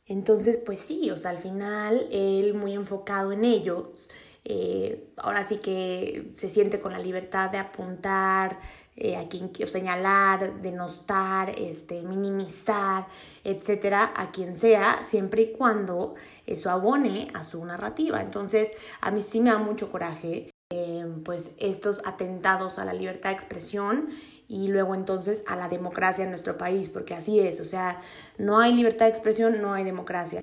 [0.06, 4.10] Entonces, pues sí, o sea, al final él muy enfocado en ellos,
[4.44, 8.58] eh, ahora sí que se siente con la libertad de apuntar,
[8.96, 13.06] eh, a quien señalar, denostar, este, minimizar,
[13.42, 16.14] etcétera, a quien sea, siempre y cuando
[16.46, 18.20] eso abone a su narrativa.
[18.20, 23.30] Entonces, a mí sí me da mucho coraje, eh, pues, estos atentados a la libertad
[23.30, 24.10] de expresión
[24.48, 28.00] y luego entonces a la democracia en nuestro país, porque así es, o sea,
[28.38, 30.42] no hay libertad de expresión, no hay democracia.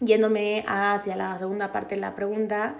[0.00, 2.76] Yéndome hacia la segunda parte de la pregunta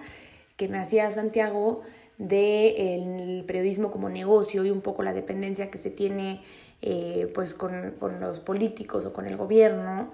[0.57, 1.83] que me hacía Santiago,
[2.19, 6.43] del periodismo como negocio y un poco la dependencia que se tiene
[6.83, 10.13] eh, pues con, con, los políticos o con el gobierno.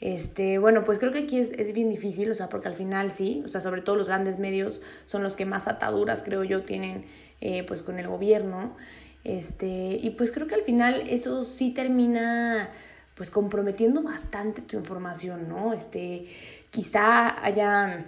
[0.00, 3.12] Este, bueno, pues creo que aquí es, es, bien difícil, o sea, porque al final
[3.12, 6.62] sí, o sea, sobre todo los grandes medios son los que más ataduras, creo yo,
[6.62, 7.04] tienen
[7.40, 8.76] eh, pues con el gobierno.
[9.24, 12.70] Este, y pues creo que al final eso sí termina
[13.14, 15.72] pues comprometiendo bastante tu información, ¿no?
[15.72, 16.26] Este,
[16.70, 18.06] quizá haya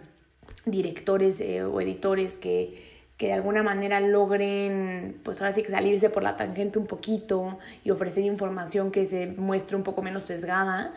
[0.64, 6.10] directores eh, o editores que que de alguna manera logren, pues ahora sí que salirse
[6.10, 10.94] por la tangente un poquito y ofrecer información que se muestre un poco menos sesgada.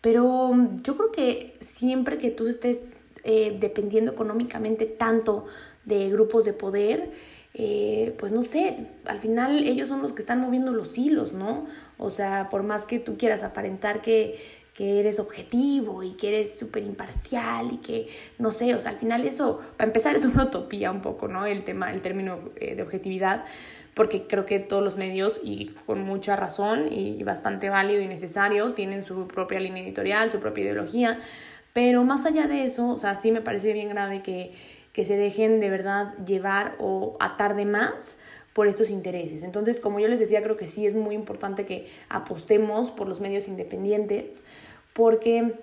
[0.00, 2.82] Pero yo creo que siempre que tú estés
[3.24, 5.46] eh, dependiendo económicamente tanto
[5.86, 7.10] de grupos de poder,
[7.54, 11.66] eh, pues no sé, al final ellos son los que están moviendo los hilos, ¿no?
[11.96, 14.38] O sea, por más que tú quieras aparentar que,
[14.74, 18.08] que eres objetivo y que eres súper imparcial y que,
[18.38, 21.46] no sé, o sea, al final eso, para empezar, es una utopía un poco, ¿no?
[21.46, 23.44] El tema, el término eh, de objetividad,
[23.94, 28.72] porque creo que todos los medios, y con mucha razón y bastante válido y necesario,
[28.72, 31.20] tienen su propia línea editorial, su propia ideología,
[31.72, 34.52] pero más allá de eso, o sea, sí me parece bien grave que,
[34.92, 38.18] que se dejen de verdad llevar o atar de más
[38.54, 39.42] por estos intereses.
[39.42, 43.20] Entonces, como yo les decía, creo que sí es muy importante que apostemos por los
[43.20, 44.44] medios independientes,
[44.94, 45.54] porque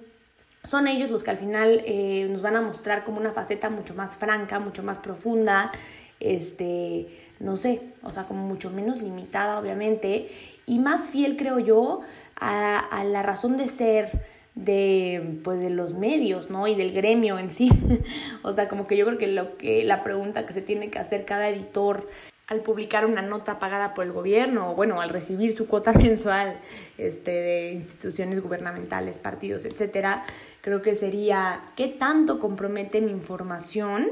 [0.66, 3.96] son ellos los que al final eh, nos van a mostrar como una faceta mucho
[3.96, 5.72] más franca, mucho más profunda,
[6.20, 7.08] este,
[7.40, 10.30] no sé, o sea, como mucho menos limitada, obviamente,
[10.68, 12.02] y más fiel, creo yo,
[12.36, 14.10] a, a la razón de ser
[14.54, 16.68] de pues de los medios, ¿no?
[16.68, 17.70] Y del gremio en sí.
[18.44, 21.00] o sea, como que yo creo que lo que la pregunta que se tiene que
[21.00, 22.10] hacer cada editor
[22.52, 26.60] al publicar una nota pagada por el gobierno o bueno, al recibir su cuota mensual
[26.98, 30.26] este, de instituciones gubernamentales, partidos, etcétera,
[30.60, 34.12] creo que sería qué tanto compromete mi información,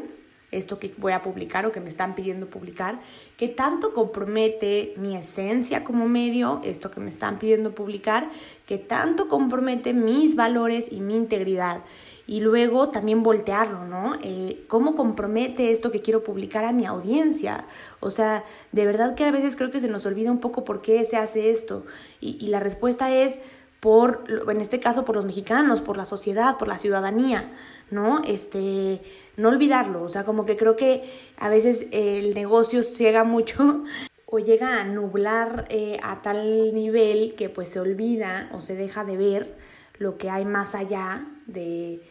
[0.52, 3.02] esto que voy a publicar o que me están pidiendo publicar,
[3.36, 8.30] qué tanto compromete mi esencia como medio, esto que me están pidiendo publicar,
[8.66, 11.82] qué tanto compromete mis valores y mi integridad
[12.30, 14.14] y luego también voltearlo, ¿no?
[14.22, 17.66] Eh, ¿Cómo compromete esto que quiero publicar a mi audiencia?
[18.02, 20.84] O sea, de verdad que a veces creo que se nos olvida un poco por
[20.84, 21.88] qué se hace esto.
[22.22, 23.40] Y, la respuesta es
[23.80, 27.52] por, en este caso, por los mexicanos, por la sociedad, por la ciudadanía,
[27.90, 28.22] ¿no?
[28.24, 29.02] Este,
[29.36, 33.86] no olvidarlo, o sea, como que creo que a veces el negocio ciega mucho
[34.28, 39.04] o llega a nublar eh, a tal nivel que pues se olvida o se deja
[39.04, 39.58] de ver
[39.98, 42.04] lo que hay más allá de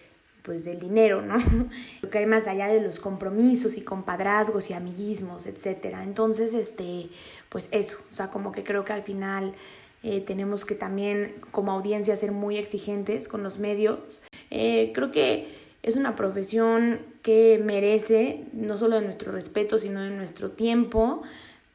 [0.48, 1.36] pues del dinero, ¿no?
[2.00, 6.02] Lo que hay más allá de los compromisos y compadrazgos y amiguismos, etcétera.
[6.04, 7.10] Entonces, este,
[7.50, 9.52] pues eso, o sea, como que creo que al final
[10.02, 14.22] eh, tenemos que también como audiencia ser muy exigentes con los medios.
[14.48, 20.16] Eh, creo que es una profesión que merece no solo de nuestro respeto, sino de
[20.16, 21.24] nuestro tiempo,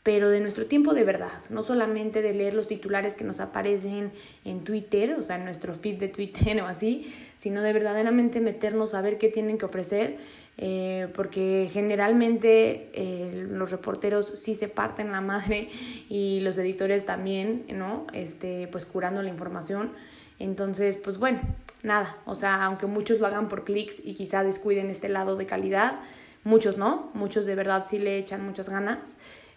[0.03, 4.11] pero de nuestro tiempo de verdad, no solamente de leer los titulares que nos aparecen
[4.43, 8.93] en Twitter, o sea, en nuestro feed de Twitter o así, sino de verdaderamente meternos
[8.93, 10.17] a ver qué tienen que ofrecer,
[10.57, 15.69] eh, porque generalmente eh, los reporteros sí se parten la madre
[16.09, 18.05] y los editores también, ¿no?
[18.13, 19.91] Este, pues curando la información.
[20.37, 21.39] Entonces, pues bueno,
[21.81, 25.45] nada, o sea, aunque muchos lo hagan por clics y quizá descuiden este lado de
[25.45, 26.01] calidad,
[26.43, 29.15] muchos no, muchos de verdad sí le echan muchas ganas.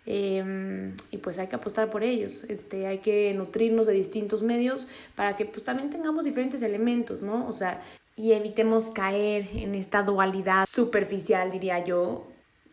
[0.09, 4.87] Em, y pues hay que apostar por ellos, este, hay que nutrirnos de distintos medios
[5.17, 7.47] para que pues también tengamos diferentes elementos, ¿no?
[7.49, 7.83] O sea,
[8.15, 12.29] y evitemos caer en esta dualidad superficial, diría yo,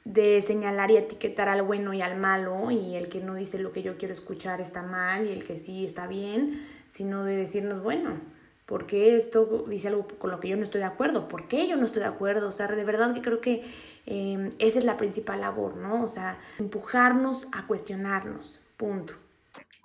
[0.05, 3.71] de señalar y etiquetar al bueno y al malo, y el que no dice lo
[3.71, 7.81] que yo quiero escuchar está mal, y el que sí está bien, sino de decirnos,
[7.81, 8.19] bueno,
[8.65, 11.27] ¿Por qué esto dice algo con lo que yo no estoy de acuerdo?
[11.27, 12.47] ¿Por qué yo no estoy de acuerdo?
[12.47, 13.61] O sea, de verdad que creo que
[14.05, 16.03] em, esa es la principal labor, ¿no?
[16.03, 18.59] O sea, empujarnos a cuestionarnos.
[18.77, 19.15] Punto.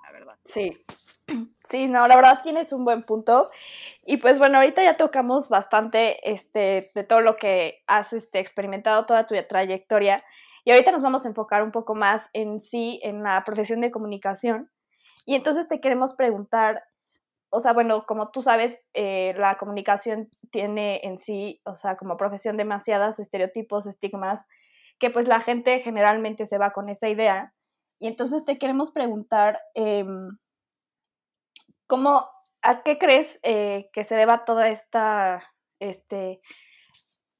[0.04, 0.36] La verdad.
[0.44, 0.84] Sí.
[1.68, 3.50] Sí, no, la verdad tienes un buen punto.
[4.06, 9.04] Y pues bueno, ahorita ya tocamos bastante este, de todo lo que has este, experimentado,
[9.04, 10.24] toda tu trayectoria.
[10.64, 13.90] Y ahorita nos vamos a enfocar un poco más en sí, en la profesión de
[13.90, 14.70] comunicación.
[15.26, 16.84] Y entonces te queremos preguntar,
[17.50, 22.16] o sea, bueno, como tú sabes, eh, la comunicación tiene en sí, o sea, como
[22.16, 24.46] profesión demasiados estereotipos, estigmas,
[24.98, 27.54] que pues la gente generalmente se va con esa idea.
[27.98, 30.38] Y entonces te queremos preguntar, em,
[31.86, 32.28] ¿cómo,
[32.62, 35.42] a qué crees eh, que se deba toda esta,
[35.80, 36.40] este,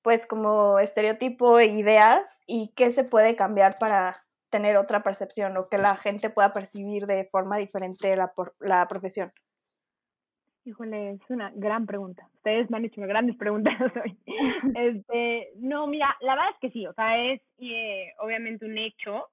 [0.02, 5.68] pues como estereotipo e ideas y qué se puede cambiar para tener otra percepción o
[5.68, 9.32] que la gente pueda percibir de forma diferente la, la profesión?
[10.68, 12.28] Híjole, es una gran pregunta.
[12.34, 13.72] Ustedes me han hecho grandes preguntas
[14.04, 14.18] hoy.
[14.74, 19.28] Este, no, mira, la verdad es que sí, o sea, es eh, obviamente un hecho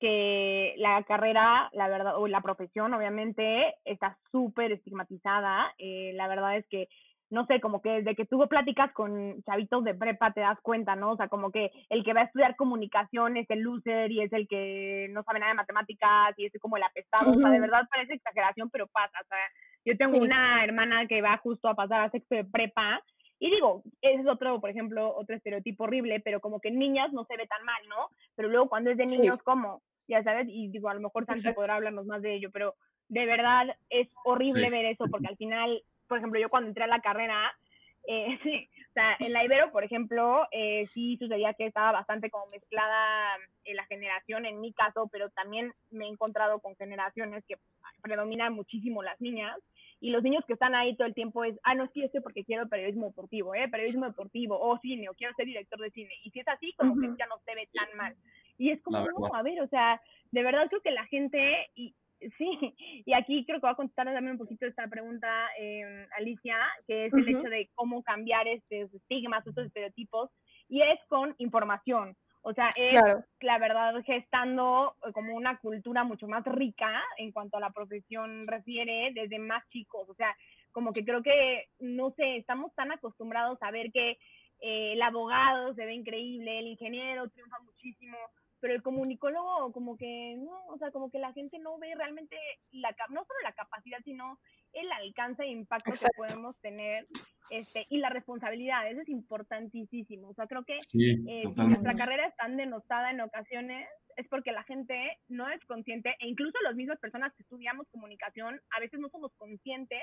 [0.00, 5.72] que la carrera, la verdad, o la profesión, obviamente, está súper estigmatizada.
[5.78, 6.88] Eh, la verdad es que
[7.30, 10.96] no sé, como que desde que tuvo pláticas con chavitos de prepa te das cuenta,
[10.96, 11.12] ¿no?
[11.12, 14.32] O sea, como que el que va a estudiar comunicación es el loser y es
[14.32, 17.30] el que no sabe nada de matemáticas y es como el apestado.
[17.30, 19.16] O sea, de verdad parece exageración, pero pasa.
[19.22, 19.38] O sea,
[19.84, 23.02] yo tengo una hermana que va justo a pasar a sexto de prepa
[23.38, 27.12] y digo, ese es otro, por ejemplo, otro estereotipo horrible, pero como que en niñas
[27.12, 28.10] no se ve tan mal, ¿no?
[28.36, 29.82] Pero luego cuando es de niños, ¿cómo?
[30.08, 32.74] Ya sabes, y digo, a lo mejor Santi podrá hablarnos más de ello, pero
[33.08, 36.88] de verdad es horrible ver eso, porque al final por ejemplo, yo cuando entré a
[36.88, 37.56] la carrera,
[38.06, 42.30] eh, sí, o sea, en la Ibero, por ejemplo, eh, sí sucedía que estaba bastante
[42.30, 47.44] como mezclada en la generación, en mi caso, pero también me he encontrado con generaciones
[47.46, 47.56] que
[48.02, 49.56] predominan muchísimo las niñas,
[50.00, 52.44] y los niños que están ahí todo el tiempo es, ah, no, sí, estoy porque
[52.44, 53.68] quiero periodismo deportivo, ¿eh?
[53.68, 56.10] Periodismo deportivo, o cine, o quiero ser director de cine.
[56.24, 58.16] Y si es así, como que ya no se ve tan mal.
[58.56, 61.94] Y es como, no, a ver, o sea, de verdad creo que la gente, y,
[62.36, 62.74] Sí,
[63.06, 66.56] y aquí creo que va a contestar también un poquito esta pregunta eh, Alicia,
[66.86, 70.30] que es el hecho de cómo cambiar estos estigmas, estos estereotipos,
[70.68, 72.16] y es con información.
[72.42, 72.94] O sea, es
[73.40, 78.46] la verdad gestando eh, como una cultura mucho más rica en cuanto a la profesión
[78.46, 80.08] refiere desde más chicos.
[80.08, 80.34] O sea,
[80.72, 84.18] como que creo que, no sé, estamos tan acostumbrados a ver que
[84.60, 88.16] eh, el abogado se ve increíble, el ingeniero triunfa muchísimo,
[88.60, 92.36] pero el comunicólogo como que no, o sea, como que la gente no ve realmente
[92.72, 94.38] la no solo la capacidad, sino
[94.72, 97.06] el alcance e impacto que podemos tener
[97.50, 100.28] este y la responsabilidad, eso es importantísimo.
[100.28, 104.64] O sea, creo que eh, nuestra carrera es tan denotada en ocasiones es porque la
[104.64, 109.08] gente no es consciente e incluso las mismas personas que estudiamos comunicación a veces no
[109.08, 110.02] somos conscientes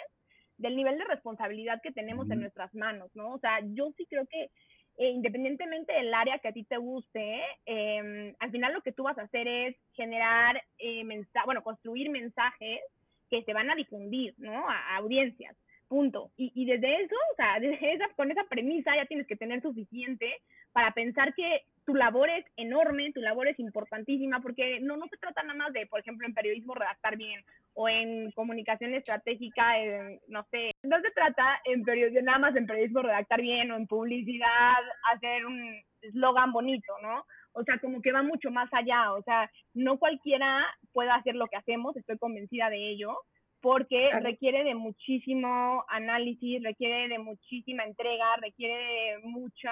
[0.58, 3.34] del nivel de responsabilidad que tenemos en nuestras manos, ¿no?
[3.34, 4.50] O sea, yo sí creo que
[4.98, 9.04] e independientemente del área que a ti te guste, em, al final lo que tú
[9.04, 11.04] vas a hacer es generar, eh,
[11.46, 12.82] bueno, construir mensajes
[13.30, 14.68] que se van a difundir, ¿no?
[14.68, 15.56] A, audiencias,
[15.88, 16.32] punto.
[16.36, 19.62] Y, y, desde eso, o sea, desde esa, con esa premisa ya tienes que tener
[19.62, 25.06] suficiente para pensar que tu labor es enorme, tu labor es importantísima, porque no, no
[25.08, 27.42] se trata nada más de, por ejemplo, en periodismo redactar bien
[27.80, 29.76] o en comunicación estratégica,
[30.30, 33.86] no sé, no se trata en periodismo, nada más en periodismo redactar bien o en
[33.86, 34.78] publicidad
[35.14, 37.24] hacer un eslogan bonito, ¿no?
[37.52, 41.46] O sea, como que va mucho más allá, o sea, no cualquiera puede hacer lo
[41.46, 43.16] que hacemos, estoy convencida de ello,
[43.62, 49.72] porque requiere de muchísimo análisis, requiere de muchísima entrega, requiere de mucha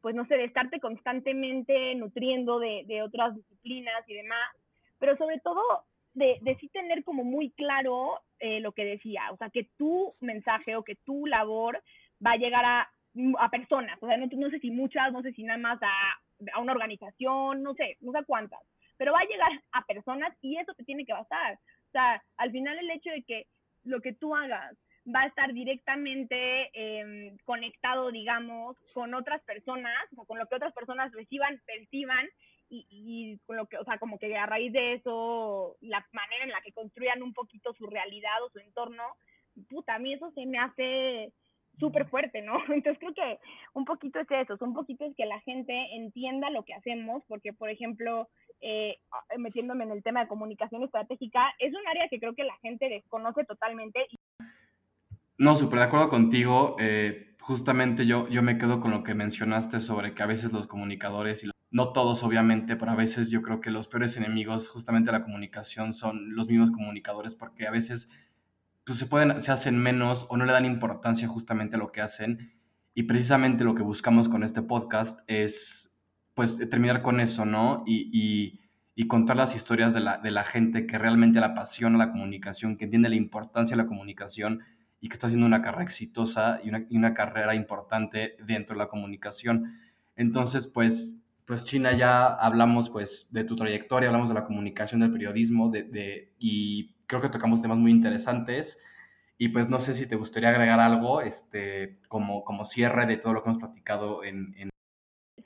[0.00, 4.48] pues no sé, de estarte constantemente nutriendo de, de otras disciplinas y demás,
[5.00, 5.60] pero sobre todo
[6.14, 10.12] de, de sí tener como muy claro eh, lo que decía, o sea, que tu
[10.20, 11.82] mensaje o que tu labor
[12.24, 12.90] va a llegar a,
[13.38, 15.92] a personas, o sea, no, no sé si muchas, no sé si nada más a,
[16.52, 18.60] a una organización, no sé, no sé cuántas,
[18.96, 21.54] pero va a llegar a personas y eso te tiene que bastar.
[21.54, 23.46] O sea, al final el hecho de que
[23.84, 24.76] lo que tú hagas
[25.14, 30.74] va a estar directamente eh, conectado, digamos, con otras personas, o con lo que otras
[30.74, 32.28] personas reciban, perciban,
[32.70, 36.44] y, y, con lo que, o sea, como que a raíz de eso, la manera
[36.44, 39.02] en la que construyan un poquito su realidad o su entorno,
[39.68, 41.32] puta, a mí eso se me hace
[41.78, 42.54] súper fuerte, ¿no?
[42.72, 43.38] Entonces creo que
[43.74, 47.52] un poquito es eso, un poquito es que la gente entienda lo que hacemos, porque
[47.52, 48.28] por ejemplo,
[48.60, 48.98] eh,
[49.36, 52.88] metiéndome en el tema de comunicación estratégica, es un área que creo que la gente
[52.88, 54.06] desconoce totalmente.
[55.38, 56.76] No, súper de acuerdo contigo.
[56.80, 60.66] Eh, justamente yo, yo me quedo con lo que mencionaste sobre que a veces los
[60.66, 65.10] comunicadores, y no todos obviamente, pero a veces yo creo que los peores enemigos justamente
[65.10, 68.08] de la comunicación son los mismos comunicadores porque a veces
[68.84, 72.00] pues, se, pueden, se hacen menos o no le dan importancia justamente a lo que
[72.00, 72.52] hacen.
[72.94, 75.94] Y precisamente lo que buscamos con este podcast es
[76.34, 77.82] pues terminar con eso, ¿no?
[77.86, 78.60] Y, y,
[78.94, 82.76] y contar las historias de la, de la gente que realmente la apasiona la comunicación,
[82.76, 84.64] que entiende la importancia de la comunicación
[85.00, 88.78] y que está haciendo una carrera exitosa y una, y una, carrera importante dentro de
[88.78, 89.78] la comunicación.
[90.16, 91.14] Entonces, pues,
[91.48, 95.84] pues China, ya hablamos pues de tu trayectoria, hablamos de la comunicación, del periodismo, de,
[95.84, 98.78] de, y creo que tocamos temas muy interesantes.
[99.38, 103.32] Y pues no sé si te gustaría agregar algo este, como, como cierre de todo
[103.32, 104.52] lo que hemos platicado en...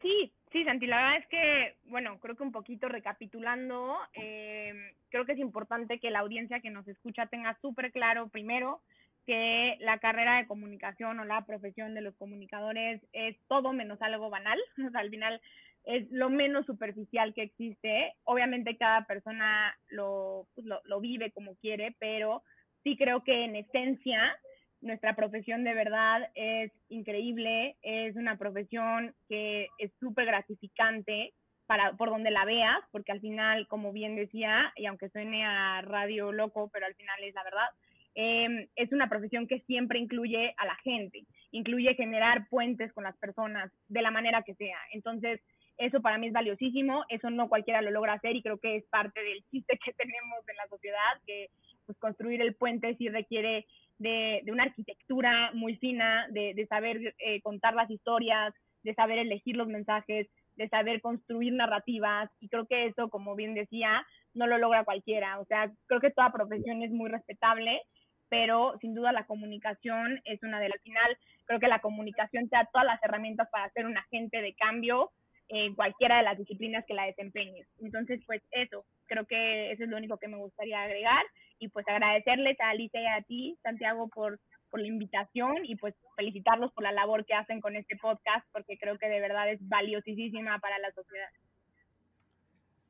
[0.00, 4.72] Sí, sí, Santi, la verdad es que, bueno, creo que un poquito recapitulando, eh,
[5.09, 8.80] creo que es importante que la audiencia que nos escucha tenga súper claro, primero,
[9.24, 14.30] que la carrera de comunicación o la profesión de los comunicadores es todo menos algo
[14.30, 14.59] banal,
[14.94, 15.40] al final
[15.85, 18.14] es lo menos superficial que existe.
[18.24, 22.43] Obviamente cada persona lo, pues, lo, lo vive como quiere, pero
[22.83, 24.37] sí creo que en esencia
[24.80, 31.33] nuestra profesión de verdad es increíble, es una profesión que es súper gratificante
[31.66, 35.80] para, por donde la veas, porque al final, como bien decía, y aunque suene a
[35.83, 37.68] radio loco, pero al final es la verdad,
[38.14, 43.16] eh, es una profesión que siempre incluye a la gente, incluye generar puentes con las
[43.16, 44.78] personas de la manera que sea.
[44.93, 45.41] Entonces,
[45.79, 48.85] eso para mí es valiosísimo, eso no cualquiera lo logra hacer y creo que es
[48.87, 51.49] parte del chiste que tenemos en la sociedad, que
[51.87, 53.66] pues construir el puente sí requiere
[53.99, 59.18] de, de una arquitectura muy fina, de, de saber eh, contar las historias, de saber
[59.18, 64.47] elegir los mensajes, de saber construir narrativas y creo que eso, como bien decía, no
[64.47, 65.41] lo logra cualquiera.
[65.41, 67.81] O sea, creo que toda profesión es muy respetable,
[68.29, 71.18] pero sin duda la comunicación es una de las final.
[71.45, 75.11] Creo que la comunicación te da todas las herramientas para ser un agente de cambio
[75.55, 77.68] en cualquiera de las disciplinas que la desempeñes.
[77.78, 81.22] Entonces, pues eso, creo que eso es lo único que me gustaría agregar
[81.59, 84.38] y pues agradecerles a Alicia y a ti, Santiago, por,
[84.70, 88.78] por la invitación y pues felicitarlos por la labor que hacen con este podcast porque
[88.78, 91.28] creo que de verdad es valiosísima para la sociedad.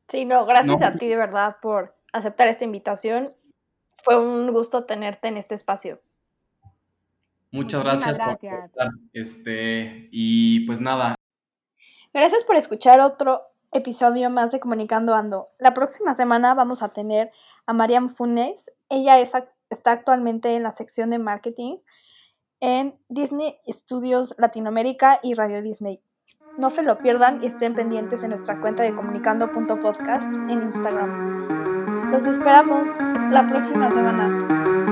[0.08, 0.86] Sí, no, gracias no.
[0.86, 3.26] a ti de verdad por aceptar esta invitación.
[4.04, 6.00] Fue un gusto tenerte en este espacio.
[7.50, 8.54] Muchas gracias, gracias.
[8.54, 8.88] por estar.
[9.12, 11.16] Este, y pues nada.
[12.14, 13.40] Gracias por escuchar otro
[13.72, 15.48] episodio más de Comunicando Ando.
[15.58, 17.30] La próxima semana vamos a tener
[17.64, 18.70] a Mariam Funes.
[18.90, 19.32] Ella es,
[19.70, 21.78] está actualmente en la sección de marketing
[22.60, 26.02] en Disney Studios Latinoamérica y Radio Disney.
[26.58, 32.10] No se lo pierdan y estén pendientes en nuestra cuenta de comunicando.podcast en Instagram.
[32.12, 32.88] Los esperamos
[33.30, 34.91] la próxima semana.